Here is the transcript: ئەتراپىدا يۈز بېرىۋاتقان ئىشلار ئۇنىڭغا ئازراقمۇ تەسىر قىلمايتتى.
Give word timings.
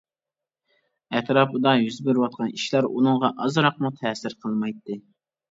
ئەتراپىدا 1.19 1.73
يۈز 1.81 1.99
بېرىۋاتقان 2.07 2.49
ئىشلار 2.57 2.89
ئۇنىڭغا 2.89 3.31
ئازراقمۇ 3.45 3.95
تەسىر 4.01 4.39
قىلمايتتى. 4.43 5.01